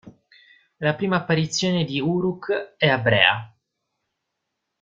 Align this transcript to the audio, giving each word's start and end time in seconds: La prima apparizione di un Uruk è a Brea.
La 0.79 0.95
prima 0.95 1.17
apparizione 1.17 1.83
di 1.83 1.99
un 2.01 2.09
Uruk 2.09 2.49
è 2.75 2.87
a 2.89 2.97
Brea. 2.97 3.55